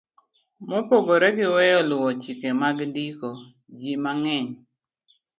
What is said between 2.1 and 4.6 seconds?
chike mag ndiko, ji mang'eny